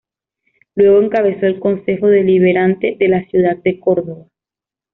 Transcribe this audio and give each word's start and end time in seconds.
Luego 0.73 0.99
encabezó 0.99 1.45
el 1.45 1.59
Concejo 1.59 2.07
Deliberante 2.07 2.95
de 2.99 3.07
la 3.07 3.23
ciudad 3.27 3.57
de 3.57 3.79
Córdoba. 3.79 4.25